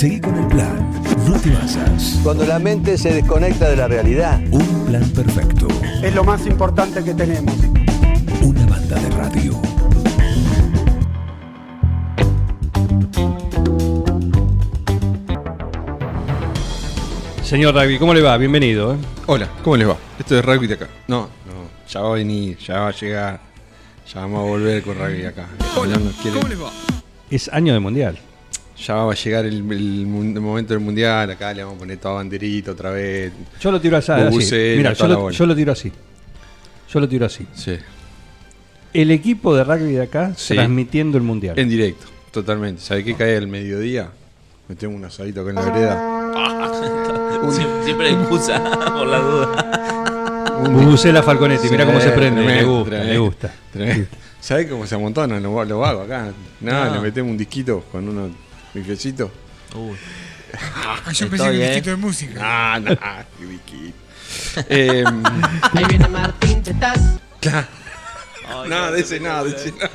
[0.00, 0.90] Seguí con el plan.
[1.28, 2.18] No te basas.
[2.22, 4.40] Cuando la mente se desconecta de la realidad.
[4.50, 5.68] Un plan perfecto.
[6.02, 7.54] Es lo más importante que tenemos.
[8.40, 9.60] Una banda de radio.
[17.42, 18.38] Señor Rugby, ¿cómo le va?
[18.38, 18.94] Bienvenido.
[18.94, 18.96] ¿eh?
[19.26, 19.98] Hola, ¿cómo les va?
[20.18, 20.88] Esto es rugby de acá.
[21.08, 23.40] No, no, ya va a venir, ya va a llegar.
[24.10, 25.46] Ya vamos a volver con rugby acá.
[25.76, 25.98] Hola,
[26.32, 26.70] ¿cómo les va?
[27.28, 28.18] Es año de mundial.
[28.86, 31.30] Ya va a llegar el, el mun- el momento del mundial.
[31.30, 33.32] Acá le vamos a poner toda banderita otra vez.
[33.60, 34.10] Yo lo tiro así.
[34.76, 35.92] Mira, yo lo, yo lo tiro así.
[36.92, 37.46] Yo lo tiro así.
[37.54, 37.76] Sí,
[38.92, 40.54] El equipo de rugby de acá Sí.
[40.54, 41.58] transmitiendo el mundial.
[41.58, 42.80] en directo, totalmente.
[42.82, 44.08] ¿Sabe qué cae al mediodía?
[44.68, 46.30] Metemos un asadito acá en la vereda.
[47.52, 48.62] Sie- Siempre hay excusa
[48.98, 50.62] por la duda.
[50.70, 52.42] Bubucela Falconetti, mira cómo se prende.
[52.42, 53.54] Tremendo, gusta, tremendo, gusta.
[53.72, 54.06] tremendo.
[54.40, 56.32] ¿Sabe cómo se amontonan los, los vagos acá?
[56.60, 56.94] Nada, No.
[56.96, 58.30] le metemos un disquito con unos
[58.74, 59.30] bifecitos.
[59.74, 59.96] Uy,
[60.74, 62.40] Ah, yo pensé que un disquito de música.
[62.42, 62.90] Ah, no,
[63.38, 63.96] qué disquito.
[64.68, 65.04] Eh,
[65.74, 66.98] Ahí viene Martín Tetaz.
[67.40, 67.66] claro.
[68.48, 69.90] Ay, Nada no, de se ese, nada de ese, nada.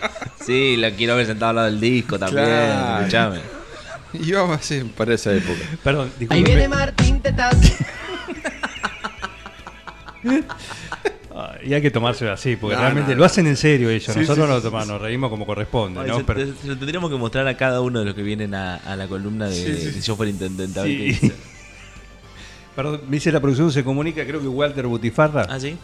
[0.45, 2.45] Sí, la quiero ver sentado al lado del disco también.
[2.45, 2.99] Claro.
[2.99, 3.39] Escuchame.
[4.13, 5.59] Y vamos a hacer para esa época.
[5.83, 6.67] Perdón, Ahí viene discúlpeme.
[6.69, 7.57] Martín Tetaz.
[11.37, 14.03] Ah, Y hay que tomárselo así, porque No, realmente no, lo hacen en serio ellos.
[14.13, 16.17] Sí, Nosotros sí, no lo tomamos, nos reímos como corresponde, Ay, ¿no?
[16.19, 18.77] se, Pero- se lo tendríamos que mostrar a cada uno de los que vienen a,
[18.77, 20.79] a la columna de, Sí, sí, de yo fuera intendente.
[20.79, 20.97] A ver Sí.
[20.97, 21.35] qué dice.
[22.77, 25.45] Perdón, me dice la producción, se comunica, creo que Walter Butifarra.
[25.49, 25.77] ¿Ah, sí?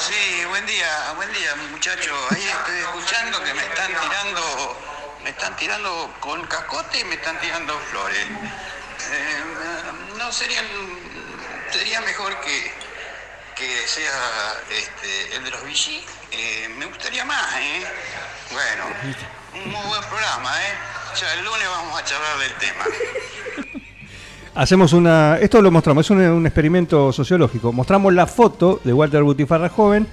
[0.00, 2.16] Sí, buen día, buen día muchachos.
[2.30, 4.40] Ahí estoy escuchando que me están tirando,
[5.24, 8.26] me están tirando con cascote y me están tirando flores.
[9.12, 10.64] Eh, no serían,
[11.72, 12.72] sería mejor que,
[13.56, 16.02] que sea este, el de los Vichy.
[16.32, 17.82] Eh, me gustaría más, ¿eh?
[18.52, 18.84] Bueno,
[19.54, 20.74] un muy buen programa, ¿eh?
[21.20, 22.84] Ya el lunes vamos a charlar del tema.
[24.54, 25.38] Hacemos una.
[25.38, 27.72] Esto lo mostramos, es un, un experimento sociológico.
[27.72, 30.06] Mostramos la foto de Walter Butifarra joven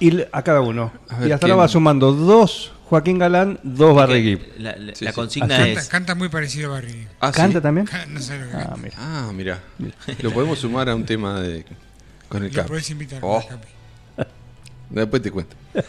[0.00, 0.92] y a cada uno.
[1.08, 4.38] A ver, y hasta ahora va sumando dos Joaquín Galán, dos Barregui.
[4.58, 5.14] La, la- Sí, la sí.
[5.14, 5.88] consigna Canta, es.
[5.88, 7.06] canta muy parecido a Barry.
[7.20, 7.62] Ah, ¿Canta ¿sí?
[7.62, 7.86] también?
[8.08, 8.76] No sé lo que Ah, canta.
[8.76, 8.94] mira.
[8.98, 9.60] Ah, mira.
[10.22, 11.64] Lo podemos sumar a un tema de
[12.28, 12.66] con el Lo cap.
[12.68, 13.18] podés invitar.
[13.22, 13.68] Oh, Capi.
[14.90, 15.56] después te cuento.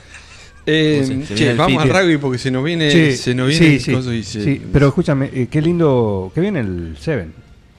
[0.66, 3.66] Eh, Se- se che, vamos al rugby porque se nos viene, Sí, se nos viene
[3.66, 6.32] sí, el sí, coso y se- sí, pero escúchame, eh, qué lindo.
[6.36, 7.34] que viene el Seven.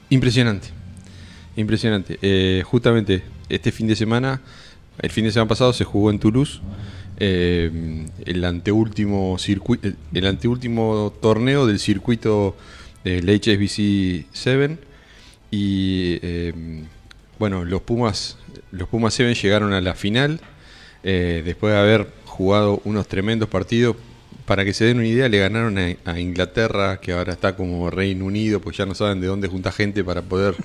[0.09, 0.67] Impresionante.
[1.55, 2.17] Impresionante.
[2.21, 4.41] Eh, justamente este fin de semana,
[4.99, 6.61] el fin de semana pasado se jugó en Toulouse
[7.17, 12.55] eh, el anteúltimo circuito, el anteúltimo torneo del circuito
[13.03, 14.77] del HSBC 7
[15.51, 16.83] y eh,
[17.37, 18.37] bueno, los Pumas,
[18.71, 20.39] los Pumas 7 llegaron a la final
[21.03, 23.95] eh, después de haber jugado unos tremendos partidos.
[24.45, 27.89] Para que se den una idea, le ganaron a, a Inglaterra, que ahora está como
[27.89, 30.55] Reino Unido, pues ya no saben de dónde junta gente para poder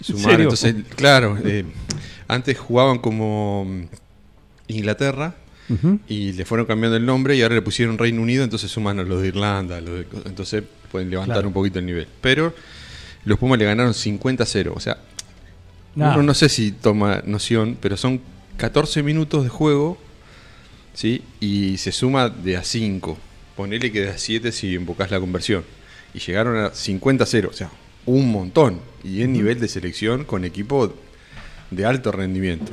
[0.00, 0.40] sumar.
[0.40, 1.64] Entonces, claro, eh,
[2.28, 3.82] antes jugaban como mm,
[4.68, 5.34] Inglaterra
[6.08, 9.02] y le fueron cambiando el nombre y ahora le pusieron Reino Unido, entonces suman a
[9.02, 11.48] los de Irlanda, los de- entonces pueden levantar Claro.
[11.48, 12.06] un poquito el nivel.
[12.22, 12.54] Pero
[13.26, 14.96] los Pumas le ganaron 50-0, o sea,
[15.94, 16.14] Nah.
[16.14, 18.20] uno no sé si toma noción, pero son
[18.56, 19.98] 14 minutos de juego,
[20.94, 21.22] ¿sí?
[21.40, 23.18] Y se suma de a 5.
[23.56, 25.64] Ponele que de a 7 si invocás la conversión.
[26.14, 27.70] Y llegaron a 50-0, o sea,
[28.06, 28.80] un montón.
[29.04, 30.94] Y en nivel de selección con equipo
[31.70, 32.72] de alto rendimiento.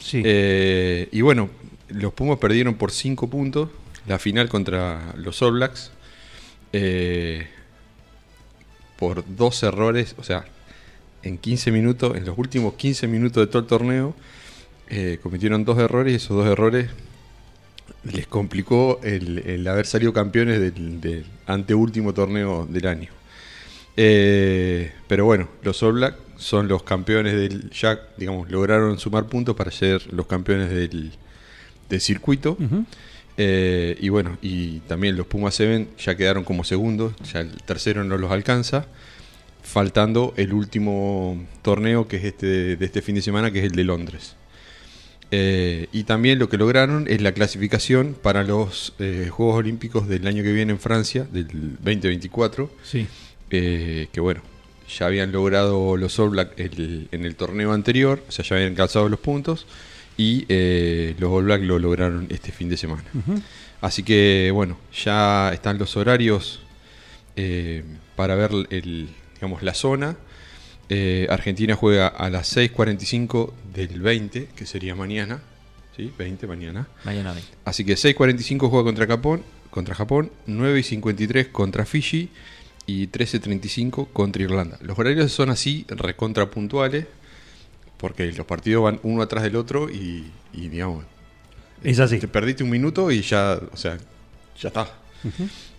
[0.00, 0.22] Sí.
[0.24, 1.50] Eh, y bueno,
[1.88, 3.68] los Pumas perdieron por 5 puntos
[4.06, 5.92] la final contra los All Blacks.
[6.72, 7.46] eh,
[8.98, 10.44] por dos errores, o sea,
[11.22, 14.14] en 15 minutos, en los últimos 15 minutos de todo el torneo,
[14.88, 16.88] eh, cometieron dos errores y esos dos errores
[18.04, 23.10] les complicó el, el haber salido campeones del, del anteúltimo torneo del año.
[23.96, 29.56] Eh, pero bueno, los All Black son los campeones del ya, digamos, lograron sumar puntos
[29.56, 31.12] para ser los campeones del,
[31.88, 32.56] del circuito.
[33.38, 38.04] Eh, y bueno, y también los Pumas 7 ya quedaron como segundos, ya el tercero
[38.04, 38.86] no los alcanza,
[39.62, 43.64] faltando el último torneo que es este de, de este fin de semana, que es
[43.64, 44.36] el de Londres.
[45.34, 50.26] Eh, y también lo que lograron es la clasificación para los eh, Juegos Olímpicos del
[50.26, 51.48] año que viene en Francia, del
[51.80, 52.70] 2024.
[52.82, 53.06] Sí.
[53.50, 54.42] Eh, que bueno,
[54.88, 58.74] ya habían logrado los All Black el- en el torneo anterior, o sea, ya habían
[58.74, 59.66] calzado los puntos,
[60.16, 63.04] y eh, los All Black lo lograron este fin de semana.
[63.80, 66.60] Así que bueno, ya están los horarios
[67.36, 67.82] eh,
[68.16, 70.16] para ver el, digamos, la zona.
[70.88, 75.40] Eh, Argentina juega a las 6.45 del 20, que sería mañana.
[75.96, 76.12] ¿Sí?
[76.18, 76.88] 20 mañana.
[77.04, 77.42] Mañana ven.
[77.64, 82.30] Así que 6.45 juega contra Japón, contra Japón, 9 y 53 contra Fiji
[82.86, 84.78] y 13.35 contra Irlanda.
[84.82, 87.06] Los horarios son así, recontra puntuales,
[87.96, 91.04] porque los partidos van uno atrás del otro y, y, digamos,
[91.84, 92.18] Es así.
[92.18, 93.98] te perdiste un minuto y ya, o sea,
[94.60, 94.90] ya está.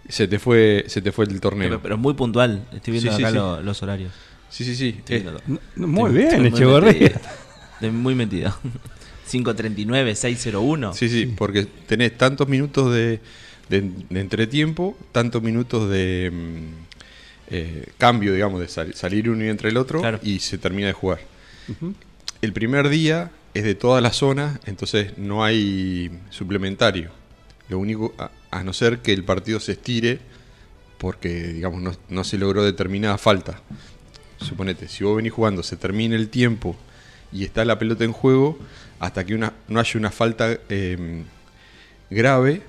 [0.08, 1.68] Se te fue, se te fue el torneo.
[1.70, 2.66] Pero, pero muy puntual.
[2.74, 3.36] Estoy viendo Sí, acá sí.
[3.36, 4.12] lo- los horarios.
[4.50, 4.96] Sí, sí, sí.
[5.00, 5.26] Estoy Eh,
[5.76, 7.22] Muy Estoy- bien, Echeverría.
[7.76, 8.54] Estoy muy metido.
[9.30, 10.94] 539, 601.
[10.94, 13.20] Sí, sí, porque tenés tantos minutos de,
[13.70, 16.83] de- de entretiempo, tantos minutos de mm,
[17.50, 20.20] eh, cambio, digamos, de sal- salir uno y entre el otro Claro.
[20.24, 21.20] y se termina de jugar.
[22.42, 27.12] El primer día es de toda la zona, entonces no hay suplementario.
[27.70, 30.20] Lo único, a, a no ser que el partido se estire
[30.98, 33.62] porque, digamos, no, no se logró determinada falta.
[34.38, 36.76] Suponete, si vos venís jugando, se termina el tiempo
[37.32, 38.58] y está la pelota en juego,
[39.00, 41.24] hasta que una, no haya una falta eh,
[42.10, 42.62] grave,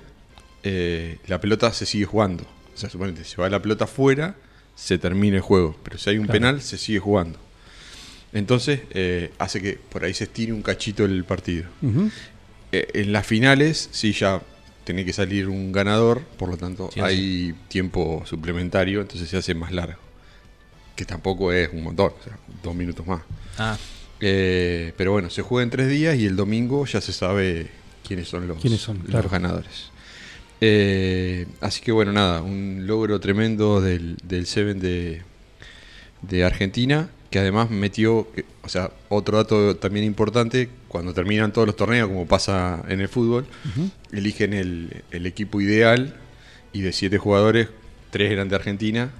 [0.63, 2.43] eh, la pelota se sigue jugando.
[2.73, 4.35] O sea, suponete, si va la pelota fuera,
[4.75, 5.75] se termina el juego.
[5.83, 6.39] Pero si hay un Claro.
[6.39, 7.39] penal, se sigue jugando.
[8.33, 11.65] Entonces, eh, hace que por ahí se estire un cachito el partido.
[12.71, 14.41] Eh, en las finales, sí, ya
[14.83, 19.53] tiene que salir un ganador, por lo tanto, Sí hay tiempo suplementario, entonces se hace
[19.55, 19.99] más largo.
[20.95, 23.21] Que tampoco es un montón, o sea, dos minutos más.
[23.57, 23.77] Ah,
[24.21, 27.69] Eh, pero bueno, se juega en tres días y el domingo ya se sabe
[28.07, 29.29] quiénes son los, Quiénes son, los claro.
[29.29, 29.89] ganadores.
[30.67, 35.21] Eh, así que bueno, nada, un logro tremendo del, del Seven de,
[36.23, 38.27] de Argentina, que además metió,
[38.63, 43.09] o sea, otro dato también importante, cuando terminan todos los torneos, como pasa en el
[43.09, 43.45] fútbol,
[44.11, 46.15] eligen el, el equipo ideal
[46.73, 47.67] y de siete jugadores,
[48.09, 49.11] tres eran de Argentina,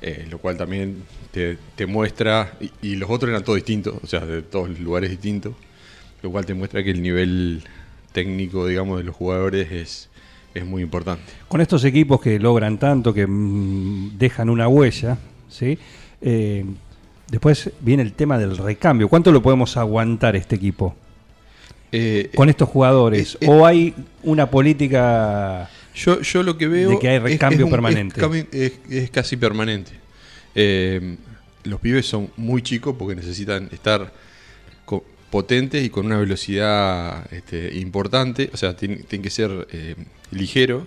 [0.00, 1.02] eh, lo cual también
[1.32, 5.10] te, te muestra, y, y los otros eran todos distintos, o sea, de todos lugares
[5.10, 5.52] distintos,
[6.22, 7.62] lo cual te muestra que el nivel
[8.12, 10.08] técnico, digamos, de los jugadores es,
[10.58, 11.22] es muy importante.
[11.48, 15.16] Con estos equipos que logran tanto, que mm, dejan una huella,
[15.48, 15.78] ¿sí?
[16.20, 16.64] Eh,
[17.30, 19.08] después viene el tema del recambio.
[19.08, 20.94] ¿Cuánto lo podemos aguantar este equipo
[21.92, 23.20] Eh, con estos jugadores?
[23.20, 25.70] es- es- ¿O hay una política...
[25.94, 26.90] Yo, yo lo que veo.
[26.90, 28.20] De que hay recambio es un- permanente.
[28.90, 29.92] Es, casi permanente.
[30.54, 31.16] Eh,
[31.64, 34.12] los pibes son muy chicos porque necesitan estar
[35.30, 38.50] potentes y con una velocidad este, importante.
[38.52, 39.94] O sea, tienen, tienen que ser eh,
[40.30, 40.84] ligeros.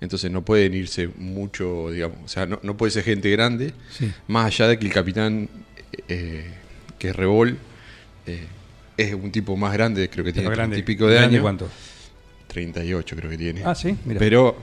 [0.00, 2.18] Entonces no pueden irse mucho, digamos.
[2.24, 3.72] O sea, no, no puede ser gente grande.
[3.90, 4.10] Sí.
[4.26, 5.48] Más allá de que el capitán,
[6.08, 6.44] eh,
[6.98, 7.56] que es Rebol,
[8.26, 8.46] eh,
[8.96, 11.42] es un tipo más grande, creo que tiene Pero grande, 30 y pico de años.
[11.42, 11.68] ¿Cuánto?
[12.48, 13.62] 38 creo que tiene.
[13.64, 14.18] Ah, sí, mira.
[14.18, 14.56] Pero,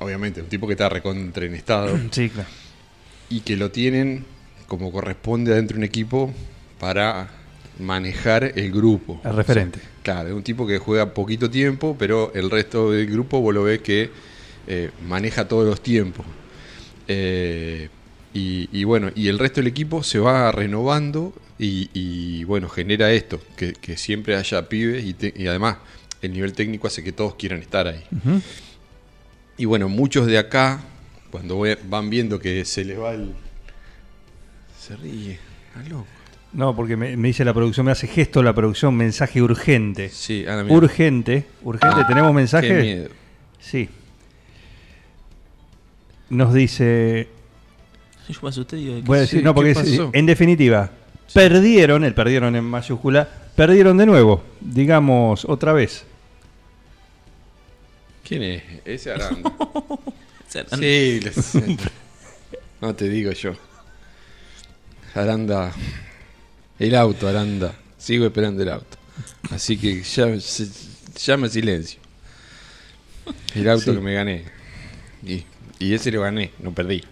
[0.00, 2.48] obviamente, un tipo que está recontra en estado Sí, claro.
[3.28, 4.24] y que lo tienen
[4.66, 6.32] como corresponde adentro de un equipo
[6.78, 7.39] para
[7.80, 9.20] manejar el grupo.
[9.24, 9.78] El referente.
[9.78, 13.40] O sea, claro, es un tipo que juega poquito tiempo, pero el resto del grupo
[13.40, 14.10] vos lo ves que
[14.66, 16.24] eh, maneja todos los tiempos.
[17.08, 17.88] Eh,
[18.32, 23.10] y, y bueno, y el resto del equipo se va renovando y, y, bueno, genera
[23.12, 25.78] esto, que, que siempre haya pibes y, te- y además
[26.22, 28.04] el nivel técnico hace que todos quieran estar ahí.
[29.58, 30.80] Y bueno, muchos de acá,
[31.30, 33.32] cuando van viendo que se les va el...
[34.78, 35.38] Se ríe,
[35.76, 36.06] a loco.
[36.52, 40.08] No, porque me, me dice la producción, me hace gesto la producción, mensaje urgente.
[40.08, 40.74] Sí, Ana, mira.
[40.76, 42.68] Urgente, urgente, ¿tenemos mensaje?
[42.68, 43.08] Qué miedo.
[43.60, 43.88] Sí.
[46.30, 47.28] Nos dice,
[48.28, 50.10] yo me asusté y digo, ¿qué voy a decir, Sí, no, porque ¿qué es- pasó?
[50.12, 50.90] en definitiva,
[51.32, 56.04] perdieron, el perdieron en mayúscula, perdieron de nuevo, digamos otra vez.
[58.26, 58.62] ¿Quién es?
[58.84, 59.52] Ese Aranda.
[60.50, 61.52] Sí, les-
[62.80, 63.52] no te digo yo.
[65.14, 65.72] Aranda.
[66.80, 67.74] El auto, Aranda.
[67.98, 68.96] Sigo esperando el auto.
[69.50, 70.68] Así que ya, se-
[71.24, 72.00] llama silencio.
[73.54, 73.92] El auto Sí.
[73.92, 74.44] que me gané.
[75.24, 75.44] Y,
[75.78, 77.04] y ese lo gané, no perdí.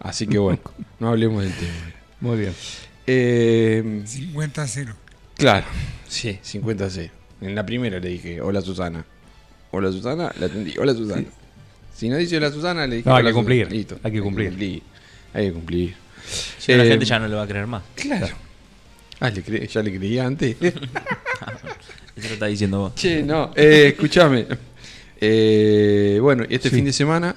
[0.00, 0.60] Así que bueno,
[0.98, 1.72] no hablemos del tema.
[2.20, 2.54] Muy bien.
[3.06, 4.94] Eh, 50 a 0.
[5.36, 5.66] Claro,
[6.08, 7.12] sí, 50 a 0.
[7.42, 9.04] En la primera le dije, hola Susana.
[9.72, 11.26] Hola Susana, la atendí, hola Susana.
[11.94, 13.76] Si no dice hola Susana, le dije, No, hay "Hola, que cumplir, Susana".
[13.76, 14.82] Listo, hay que cumplir.
[15.34, 15.94] Hay que cumplir.
[16.66, 17.82] Ya la Eh, gente ya no le va a creer más.
[17.94, 18.34] Claro.
[19.20, 20.56] Ah, le cre- ya le creía antes.
[20.60, 22.94] Eso lo está diciendo vos.
[22.94, 24.46] che, no, eh, escúchame.
[25.20, 26.76] Eh, bueno, este Sí.
[26.76, 27.36] fin de semana,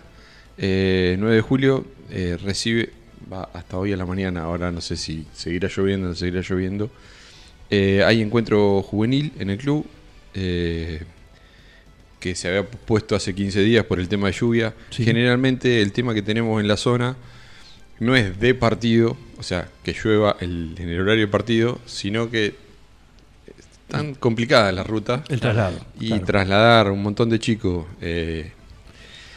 [0.58, 2.90] eh, 9 de julio, eh, recibe,
[3.32, 6.42] va hasta hoy a la mañana, ahora no sé si seguirá lloviendo o no seguirá
[6.42, 6.90] lloviendo.
[7.70, 9.86] Eh, hay encuentro juvenil en el club,
[10.34, 11.02] eh,
[12.20, 14.74] que se había puesto hace 15 días por el tema de lluvia.
[14.90, 15.04] Sí.
[15.04, 17.16] Generalmente el tema que tenemos en la zona
[18.00, 22.30] no es de partido, o sea, que llueva el- en el horario de partido, sino
[22.30, 22.54] que es
[23.88, 25.80] tan complicada la ruta El traslado.
[26.00, 26.26] y claro.
[26.26, 28.52] trasladar un montón de chicos eh,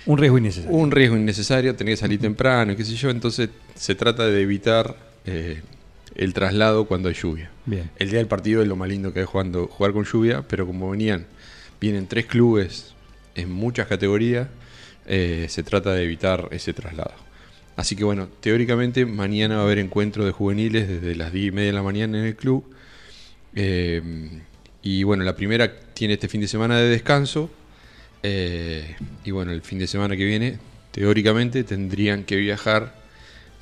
[0.06, 0.76] Un riesgo innecesario.
[0.76, 4.96] un riesgo innecesario, tenía que salir temprano, qué sé yo, entonces se trata de evitar
[5.26, 5.60] eh,
[6.14, 7.50] el traslado cuando hay lluvia.
[7.66, 7.90] Bien.
[7.98, 10.66] El día del partido es lo más lindo que hay jugando, jugar con lluvia, pero
[10.66, 11.26] como venían,
[11.80, 12.94] vienen tres clubes
[13.34, 14.48] en muchas categorías,
[15.06, 17.12] eh, se trata de evitar ese traslado.
[17.76, 21.50] Así que bueno, teóricamente mañana va a haber encuentro de juveniles desde las 10 y
[21.50, 22.64] media de la mañana en el club.
[23.54, 24.40] Eh,
[24.83, 27.50] y bueno, la primera tiene este fin de semana de descanso.
[28.23, 30.59] eh, y bueno, el fin de semana que viene,
[30.90, 32.95] teóricamente, tendrían que viajar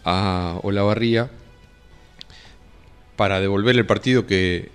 [0.04, 1.30] a Olavarría
[3.16, 4.71] para devolver el partido que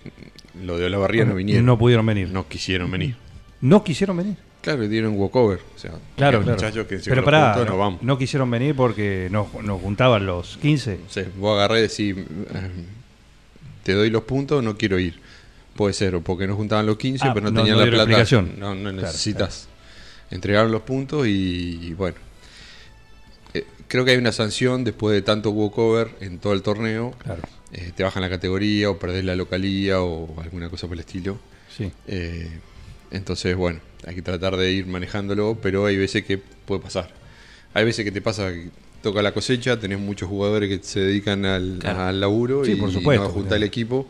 [0.63, 1.65] lo de Olavarría no vinieron.
[1.65, 2.29] No pudieron venir.
[2.29, 3.15] No quisieron venir.
[3.61, 4.35] No quisieron venir.
[4.61, 5.59] Claro, dieron walkover.
[5.75, 6.61] O sea, Claro, los claro.
[6.61, 8.01] muchachos que Pero pará, puntos, no, vamos.
[8.03, 10.99] no quisieron venir porque nos, nos juntaban los 15.
[11.03, 12.69] No sé, vos agarré y decís, eh,
[13.83, 15.19] te doy los puntos, no quiero ir.
[15.75, 18.05] Puede ser, o porque no juntaban los 15, Ah, pero no, no- tenían no la
[18.05, 18.31] plata.
[18.57, 19.69] No, no Claro, necesitas.
[20.29, 22.17] Entregaron los puntos y, y bueno.
[23.53, 27.15] Eh, creo que hay una sanción después de tanto walkover en todo el torneo.
[27.23, 27.41] Claro.
[27.71, 31.39] Eh, te bajan la categoría o perdés la localía o alguna cosa por el estilo.
[31.75, 31.89] Sí.
[32.07, 32.49] Eh,
[33.11, 37.11] entonces, bueno, hay que tratar de ir manejándolo, pero hay veces que puede pasar.
[37.73, 38.69] Hay veces que te pasa que
[39.01, 42.01] toca la cosecha, tenés muchos jugadores que se dedican al, Claro.
[42.03, 43.57] al laburo Sí, y por supuesto, no juntar claro.
[43.57, 44.07] el equipo.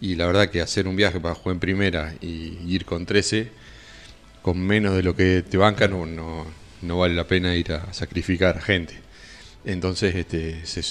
[0.00, 3.48] Y la verdad que hacer un viaje para jugar en primera y ir con 13,
[4.42, 6.44] con menos de lo que te banca, no, no,
[6.82, 8.94] no vale la pena ir a sacrificar a gente.
[9.64, 10.82] Entonces este, se,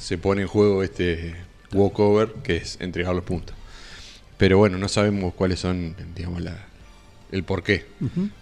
[0.00, 1.34] se pone en juego este
[1.72, 3.54] walkover, que es entregar los puntos.
[4.42, 6.66] Pero bueno, no sabemos cuáles son, digamos, la,
[7.30, 7.86] el por qué,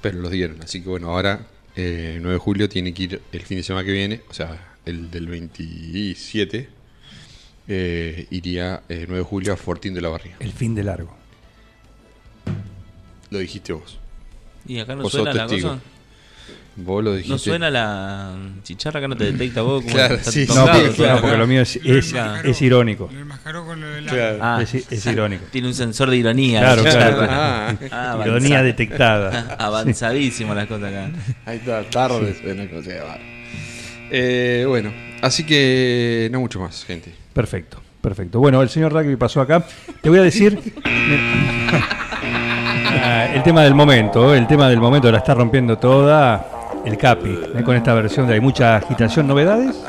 [0.01, 0.63] pero los dieron.
[0.63, 3.85] Así que bueno, ahora, eh, 9 de julio, tiene que ir el fin de semana
[3.85, 6.71] que viene, o sea, el del 27,
[7.69, 10.37] eh, iría eh, 9 de julio a Fortín de la Barriga.
[10.41, 11.15] El fin de largo.
[13.29, 13.99] Lo dijiste vos.
[14.67, 15.69] Y acá no Vos sos suena la testigo.
[15.69, 15.83] cosa.
[16.85, 17.33] Vos lo dijiste.
[17.33, 18.33] No suena la
[18.63, 19.83] chicharra, acá no te detecta vos.
[19.83, 21.21] como Claro, sí, No, sí, porque, claro.
[21.21, 22.49] porque lo mío es, es, Claro.
[22.49, 23.09] es irónico.
[23.13, 24.39] Lo enmascaró con lo del Claro.
[24.41, 25.45] Ah, Es, es irónico.
[25.51, 26.61] Tiene un sensor de ironía.
[26.61, 27.27] Claro, claro.
[27.29, 29.57] Ah, Ah, Ironía detectada.
[29.59, 31.11] Avanzadísimo las cosas acá.
[31.47, 33.19] ahí está, tarde suena como se va.
[34.11, 37.13] Eh, bueno, así que no mucho más, gente.
[37.33, 38.41] Perfecto, perfecto.
[38.41, 39.65] Bueno, el señor Rugby pasó acá.
[40.01, 40.59] Te voy a decir.
[43.03, 46.45] Ah, el tema del momento, el tema del momento la está rompiendo toda
[46.85, 47.63] el Capi, ¿eh?
[47.63, 49.85] con esta versión de hay mucha agitación, novedades.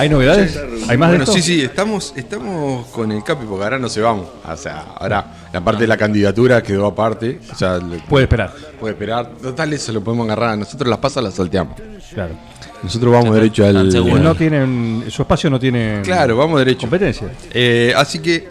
[0.00, 0.56] ¿Hay novedades?
[0.88, 1.32] ¿Hay más Bueno, de esto?
[1.34, 4.28] sí, sí, estamos, estamos con el Capi porque ahora no se vamos.
[4.48, 7.38] O sea, ahora la parte de la candidatura quedó aparte.
[7.52, 7.78] O sea,
[8.08, 8.50] Puede esperar.
[8.80, 9.30] puede esperar.
[9.42, 10.56] Total, eso lo podemos agarrar.
[10.56, 11.76] Nosotros las pasas las salteamos.
[12.14, 12.34] Claro.
[12.82, 14.22] Nosotros vamos derecho al.
[14.22, 16.80] No tienen, su espacio no tiene Claro, vamos derecho.
[16.80, 17.28] competencia.
[17.52, 18.48] Eh, así que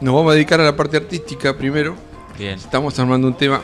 [0.00, 1.94] nos vamos a dedicar a la parte artística primero.
[2.36, 2.58] Bien.
[2.58, 3.60] Estamos armando un tema.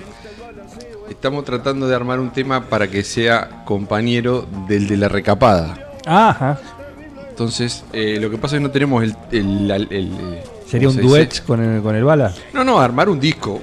[1.11, 5.77] Estamos tratando de armar un tema para que sea compañero del de la recapada.
[6.07, 6.59] Ajá.
[7.37, 9.15] Entonces, eh, lo que pasa es que no tenemos el.
[9.31, 12.35] el- el- el- Sería un duet con el, con el bala.
[12.55, 13.61] No, no, armar un disco.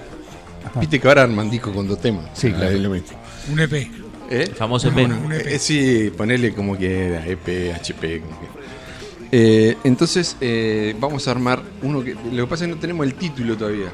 [0.79, 2.25] Viste que ahora arman disco con dos temas.
[2.33, 2.75] Sí, Ah, claro.
[2.75, 3.17] es lo mismo.
[3.51, 3.73] Un EP.
[3.73, 3.89] ¿Eh?
[4.29, 5.05] El famoso EP.
[5.07, 5.55] Un EP.
[5.55, 8.53] Eh, sí, ponerle como quiera, EP, HP, como quiera.
[9.31, 12.13] Eh, entonces, eh, vamos a armar uno que.
[12.31, 13.87] Lo que pasa es que no tenemos el título todavía.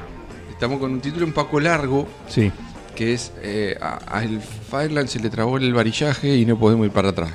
[0.50, 2.52] Estamos con un título un poco largo, Sí.
[2.94, 3.32] que es.
[3.42, 7.30] eh, a- al Fireland se le trabó el varillaje y no podemos ir para atrás.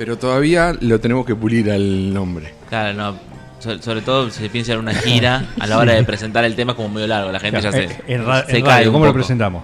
[0.00, 2.54] Pero todavía lo tenemos que pulir al nombre.
[2.70, 3.18] Claro, no.
[3.58, 6.72] so- Sobre todo se piensa en una gira a la hora de presentar el tema
[6.72, 7.30] es como medio largo.
[7.30, 8.76] La gente ya se, en, ra- se en cae.
[8.76, 9.18] radio, un ¿Cómo lo poco.
[9.18, 9.62] presentamos?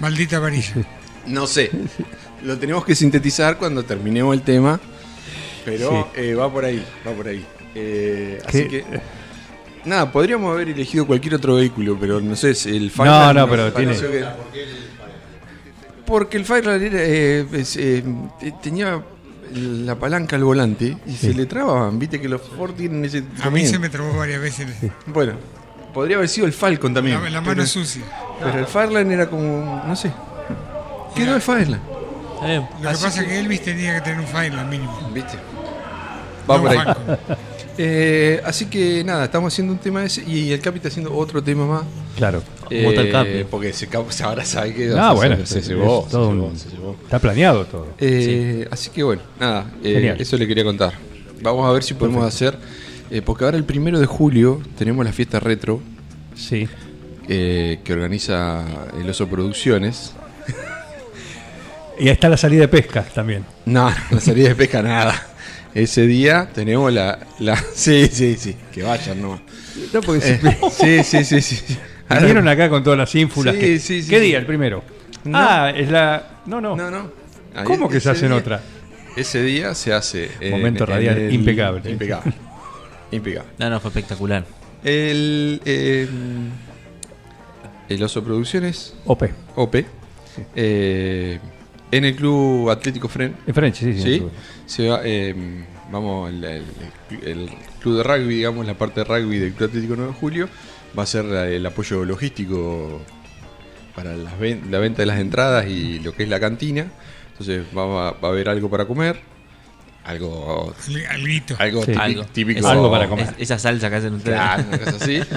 [0.00, 0.72] Maldita varilla.
[1.26, 1.70] No sé.
[2.42, 4.80] Lo tenemos que sintetizar cuando terminemos el tema.
[5.66, 7.44] Pero eh, va por ahí, va por ahí.
[7.74, 8.84] Eh, así que.
[9.84, 13.40] Nada, podríamos haber elegido cualquier otro vehículo, pero no sé, si el No, Fireland no,
[13.46, 14.24] nos pero pareció que-
[16.06, 18.02] Porque el Fireland era, eh, es, eh,
[18.40, 19.02] te- tenía
[19.52, 21.98] la palanca al volante y se le trababan.
[21.98, 23.24] Viste que los Ford tienen ese.
[23.42, 24.66] A mí se me trabó varias veces
[25.06, 25.34] Bueno,
[25.92, 27.22] podría haber sido el Falcon también.
[27.22, 28.02] la, la mano pero, sucia.
[28.42, 29.82] pero el Fireland era como.
[29.86, 30.12] No sé.
[31.14, 31.42] Quedó el
[32.46, 32.62] bien.
[32.76, 35.10] Lo que Así pasa es que- Elvis tenía que tener un Fireland mínimo.
[35.12, 35.38] ¿Viste?
[36.50, 36.78] Va No por ahí.
[37.76, 41.42] Eh, así que nada, estamos haciendo un tema ese y el Capi está haciendo otro
[41.42, 41.82] tema más.
[42.16, 42.40] Claro.
[42.64, 43.44] ¿Cómo está el Capi?
[43.50, 46.10] Porque se, ca- ahora sabe que Ah, se- bueno, se, es- se llevó, es se
[46.12, 46.96] todo llevó, un- se llevó.
[47.02, 47.88] Está planeado todo.
[47.98, 50.20] Eh, Así que bueno, nada, eh, Genial.
[50.20, 50.92] eso le quería contar.
[51.42, 52.56] Vamos a ver si podemos hacer,
[53.10, 55.80] eh, porque ahora el primero de julio tenemos la fiesta retro
[56.36, 56.68] Sí.
[57.28, 58.64] eh, que organiza
[59.00, 60.12] el Oso Producciones.
[61.98, 63.44] Y ahí está la salida de pesca también.
[63.66, 65.28] No, la salida de pesca nada.
[65.74, 67.56] Ese día tenemos la, la.
[67.74, 68.56] Sí, sí, sí.
[68.72, 69.40] Que vayan, no.
[69.92, 71.76] No, porque Eh, sí, sí, sí, sí.
[72.10, 73.54] Vinieron acá con todas las ínfulas.
[73.54, 74.24] Sí, que- sí, sí, ¿Qué sí.
[74.26, 74.38] día?
[74.38, 74.82] El primero.
[75.24, 75.38] No.
[75.38, 76.40] Ah, es la.
[76.46, 76.76] No, no.
[76.76, 77.10] No, no.
[77.54, 78.60] Ahí- ¿Cómo que se ese hace en día- otra?
[79.16, 80.30] Ese día se hace.
[80.40, 81.90] en- Momento en radial el- impecable.
[81.90, 82.32] Impecable.
[83.10, 83.50] impecable.
[83.58, 84.44] No, no, fue espectacular.
[84.84, 85.60] El.
[85.64, 86.06] eh,
[87.88, 89.30] el Oso Producciones, OP.
[89.56, 89.84] OP.
[90.56, 91.38] eh,
[91.96, 93.36] en el Club Atlético Fren.
[93.46, 94.02] En French, sí, sí.
[94.02, 94.22] Sí,
[94.66, 95.34] se va, eh,
[95.90, 96.64] vamos, el, el-
[97.24, 100.48] el club de rugby, digamos, la parte de rugby del Club Atlético 9 de Julio,
[100.98, 103.00] va a ser el apoyo logístico
[103.94, 106.86] para ven- la venta de las entradas y lo que es la cantina.
[107.32, 109.20] Entonces va, a- va a haber algo para comer,
[110.04, 110.74] algo,
[111.10, 111.56] Alguito.
[111.58, 111.86] algo, Sí.
[111.86, 112.24] típico, Algo.
[112.24, 113.26] típico- Es- Algo para comer.
[113.38, 114.36] es- esa salsa que hacen ustedes.
[114.38, 115.20] Claro, una cosa así.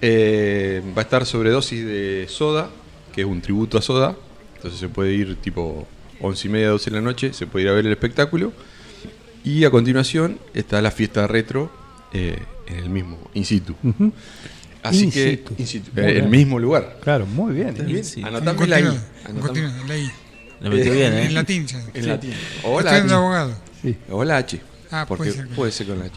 [0.00, 2.70] Eh, va a estar sobredosis de soda,
[3.12, 4.14] que es un tributo a soda.
[4.56, 5.86] Entonces se puede ir tipo
[6.20, 8.52] 11 y media, 12 de la noche, se puede ir a ver el espectáculo.
[9.44, 11.70] Y a continuación está la fiesta retro
[12.12, 13.74] eh, en el mismo, in situ.
[14.82, 15.54] Así In que, situ.
[15.58, 16.98] in situ, Muy eh, el mismo lugar.
[17.02, 17.74] Claro, muy bien.
[17.86, 18.20] Bien, Sí.
[18.22, 18.94] Continúa, Anotámela.
[19.40, 20.10] continúa, la I.
[20.60, 21.24] Lo metió bien, ¿eh?
[21.26, 21.82] En latín ya.
[21.94, 22.32] En latín.
[22.64, 23.14] O la Estoy de H.
[23.14, 23.54] abogado.
[24.10, 24.60] O la H.
[24.90, 25.86] Ah, porque puede puede ser.
[25.86, 26.14] con la H.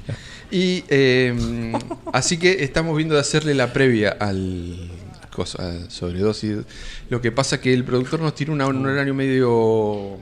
[0.52, 1.74] Y eh,
[2.14, 4.90] así que estamos viendo de hacerle la previa al
[5.42, 6.58] cosa, al sobredosis.
[7.10, 10.18] Lo que pasa que el productor nos tiene una- un horario medio.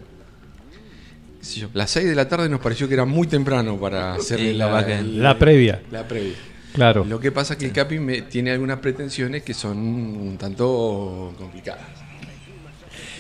[1.40, 4.14] qué sé yo, las 6 de la tarde nos pareció que era muy temprano para
[4.16, 5.82] hacerle Sí, la, el- La previa.
[5.92, 6.36] La previa.
[6.74, 7.04] Claro.
[7.06, 11.82] Lo que pasa que el Capi me, tiene algunas pretensiones que son un tanto complicadas.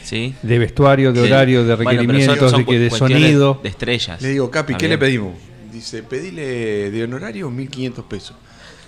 [0.03, 0.34] Sí.
[0.41, 1.27] De vestuario, de Sí.
[1.32, 3.60] horario, de Bueno, pero son- requerimientos, son de, que- de cuestiones sonido.
[3.63, 4.22] De estrellas.
[4.22, 5.34] Le digo, Capi, ¿qué le pedimos?
[5.72, 8.36] Dice, pedile de honorario 1500 pesos.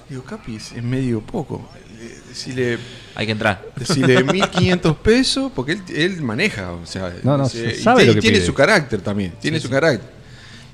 [0.10, 1.70] Digo, Capi, es es medio poco.
[1.98, 2.78] Le- Decile,
[3.16, 3.62] Hay que entrar.
[3.76, 8.06] decile 1500 pesos, porque él, él maneja, o sea, No, no, dice, sabe y, te-
[8.08, 8.46] lo y que tiene pide.
[8.46, 10.10] su carácter también, tiene su carácter.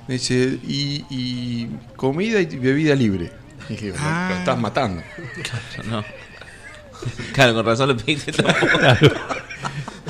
[0.08, 3.32] Me dice, y, y comida y bebida libre.
[3.70, 4.28] Y le digo, Ah.
[4.32, 5.02] lo estás matando.
[5.90, 6.04] No.
[7.34, 8.80] Claro, con razón le pediste tampoco.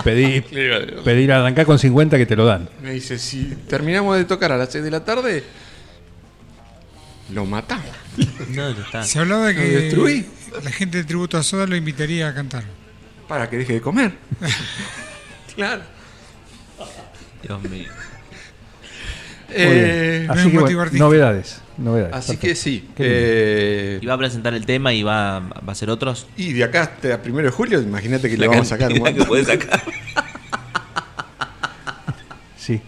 [0.04, 0.44] Pedir,
[1.04, 2.70] pedir arrancar con 50 que te lo dan.
[2.82, 5.44] Me dice, si terminamos de tocar a las 6 de la tarde,
[7.34, 7.86] lo matamos.
[8.50, 9.04] No, ya está.
[9.04, 10.26] Se hablaba de Lo que destruí.
[10.64, 12.64] la gente de Tributo a Soda lo invitaría a cantar.
[13.28, 14.14] Para que deje de comer.
[15.56, 15.82] claro.
[17.44, 17.90] Dios mío.
[19.50, 21.62] Eh, no Así que bueno, novedades.
[21.78, 22.14] novedades.
[22.14, 22.48] Así Perfecto.
[22.48, 22.88] que sí.
[22.98, 26.28] Eh, Y va a presentar el tema y va, va a hacer otros.
[26.36, 29.14] y de acá hasta primero de julio, imagínate que le vamos a sacar un cantidad
[29.14, 29.28] que montón.
[29.28, 29.84] puede sacar.
[32.58, 32.82] Sí,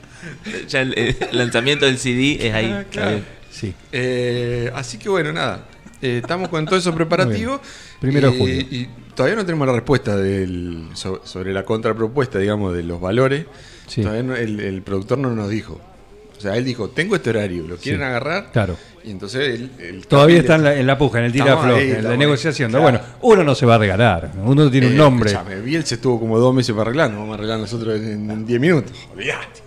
[0.67, 2.71] Ya el, el lanzamiento del CD es ahí.
[2.71, 3.21] Ah, claro.
[3.59, 3.73] Sí.
[3.91, 5.65] Eh, así que bueno, nada.
[6.01, 7.59] Eh, estamos con todos esos preparativos.
[7.99, 8.55] Primero y, julio.
[8.61, 13.45] Y todavía no tenemos la respuesta del, so- sobre la contrapropuesta, digamos, de los valores.
[13.87, 14.01] Sí.
[14.01, 15.81] Todavía no- el, el productor no nos dijo.
[16.37, 18.05] O sea, él dijo, tengo este horario, ¿lo quieren Sí.
[18.05, 18.51] agarrar?
[18.53, 18.77] Claro.
[19.03, 22.03] Y entonces él, el Todavía está en la, en la puja, en el ahí, en
[22.05, 22.69] la negociación.
[22.69, 22.83] Claro.
[22.83, 24.31] Bueno, uno no se va a regalar.
[24.45, 25.37] Uno tiene un Eh, nombre.
[25.65, 28.45] Biel se estuvo como dos meses para arreglar, no vamos a arreglar nosotros en en
[28.45, 28.93] 10 minutos.
[29.13, 29.63] Olvídate.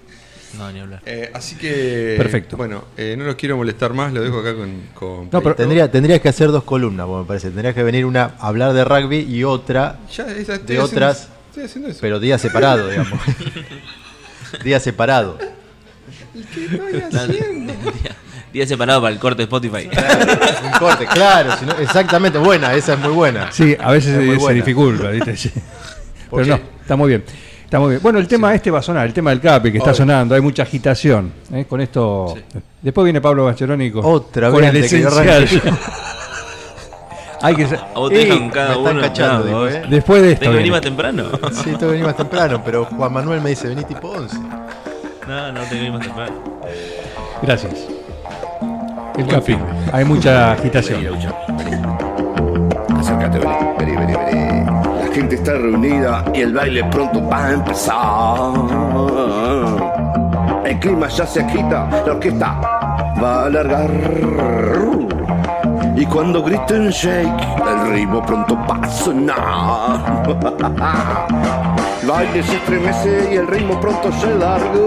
[0.59, 1.01] No, ni hablar.
[1.07, 2.15] Eh, así que.
[2.19, 2.57] Perfecto.
[2.57, 4.83] Bueno, eh, no los quiero molestar más, lo dejo acá con.
[4.95, 7.49] con No, pero- Tendría, tendrías que hacer dos columnas, me parece.
[7.49, 10.85] Tendrías que venir una a hablar de rugby y otra, Ya, esa- estoy de haciendo-
[10.85, 11.99] otras, Estoy haciendo eso.
[12.03, 13.19] pero día separado, digamos.
[14.65, 15.39] día separado.
[15.39, 17.73] ¿Qué estoy haciendo?
[17.83, 18.17] Día,
[18.53, 19.89] día separado para el corte de Spotify.
[20.65, 21.57] Un corte, claro.
[21.59, 23.51] si no- exactamente, buena, esa es muy buena.
[23.53, 25.37] Sí, a veces Es muy se, se dificulta, ¿viste?
[25.37, 25.51] Sí.
[26.29, 26.63] ¿Por Pero qué?
[26.63, 27.25] no, está muy bien.
[27.73, 28.03] Está muy bien.
[28.03, 29.97] Bueno, el tema este va a sonar, el tema del CAPI que está Obvio.
[29.97, 31.33] sonando, hay mucha agitación.
[31.55, 31.65] ¿eh?
[31.67, 32.35] Con esto.
[32.83, 34.01] Después viene Pablo Bacherónico.
[34.01, 35.07] Otra con vez el que
[37.41, 37.69] hay que Eh,
[38.11, 39.01] te dejan cada me están uno.
[39.01, 39.83] cachando, no, digo, vos- ¿eh?
[39.89, 40.41] Después de esto.
[40.41, 41.25] Tengo que venir más temprano.
[41.53, 44.37] Sí, tengo que venir más temprano, pero Juan Manuel me dice, vení tipo 11.
[45.27, 46.35] No, no tengo que venir más temprano.
[47.41, 47.73] Gracias.
[49.17, 49.57] El CAPI.
[49.95, 51.07] Hay mucha agitación.
[52.99, 54.52] Acércate, vení, vení, vení, vení.
[55.13, 58.53] Gente está reunida y el baile pronto va a empezar.
[60.65, 62.59] El clima ya se agita, la orquesta
[63.23, 63.91] va a alargar.
[65.95, 67.29] Y cuando griten shake,
[67.69, 70.25] el ritmo pronto va a sonar.
[72.01, 74.81] El baile se estremece y el ritmo pronto se larga.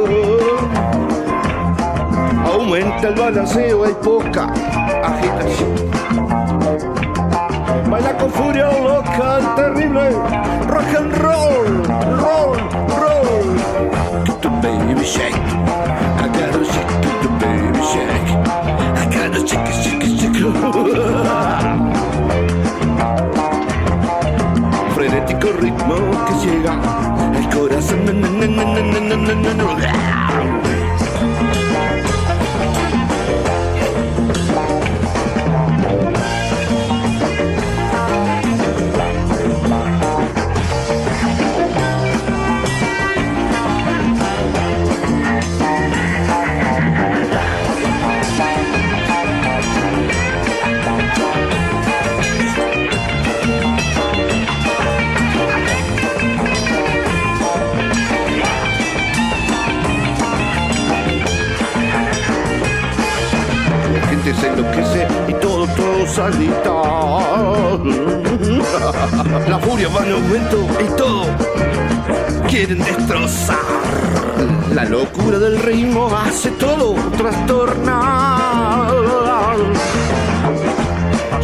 [2.51, 4.51] Aumenta el balanceo, hay poca
[5.03, 6.34] agitación.
[7.89, 10.11] Baila con furia loca, terrible
[10.67, 11.63] rock and roll,
[12.21, 12.55] roll,
[12.99, 13.55] roll.
[14.25, 15.37] Get the baby shake, I
[16.27, 18.29] gotta shake get the baby shake.
[18.97, 20.35] I gotta shake it, shake it, shake.
[24.95, 25.95] Frenético ritmo
[26.25, 26.73] que llega
[27.37, 28.03] al corazón.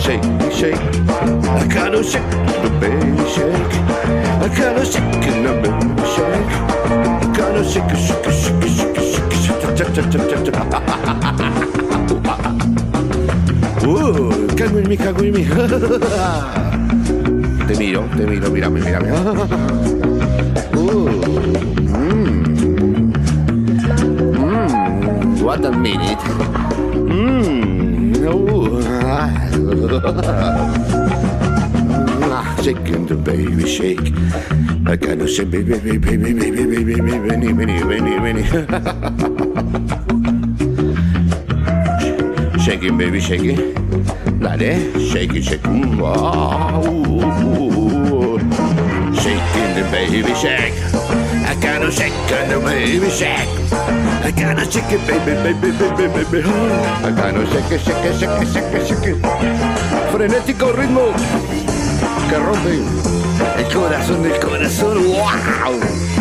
[0.01, 2.29] Shake, shake, I gotta shake,
[2.63, 3.73] the baby shake.
[4.41, 6.51] I gotta shake, the baby shake.
[6.89, 10.55] I gotta shake, shake, shake, shake, shake, shake, shake,
[13.83, 15.43] Uh, cago en mí, cago en mí.
[17.67, 19.11] Te miro, te miro, mírame, mírame.
[20.73, 21.09] Uh,
[21.87, 23.13] mm.
[24.37, 26.19] Mm, what a minute.
[27.09, 27.80] Mm,
[28.27, 28.81] oh,
[32.63, 33.99] shaking the baby shake.
[34.87, 38.43] I gotta shake, baby, baby, baby, baby, baby, baby, vení, vení, vení.
[42.63, 43.57] Shaking, baby, shaking.
[44.39, 45.63] Dale, shake it, shake.
[49.21, 51.00] Shaking the baby shake.
[51.61, 53.47] Gotta shake the baby shake.
[54.25, 56.41] I gotta shake it, baby, baby, baby, baby.
[56.43, 60.11] I gotta shake it, shake it, shake it, shake it, shake it.
[60.11, 61.13] Frenético ritmo
[62.29, 62.79] que rompe
[63.57, 64.97] el corazón del corazón.
[65.07, 66.20] ¡Wow!